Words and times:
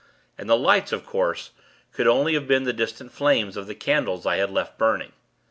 And 0.35 0.49
the 0.49 0.57
lights, 0.57 0.91
of 0.91 1.05
course, 1.05 1.51
could 1.91 2.07
only 2.07 2.33
have 2.33 2.47
been 2.47 2.63
the 2.63 2.73
distant 2.73 3.11
flames 3.11 3.55
of 3.55 3.67
the 3.67 3.75
candles, 3.75 4.25
I 4.25 4.37
had 4.37 4.49
left 4.49 4.79
burning. 4.79 5.11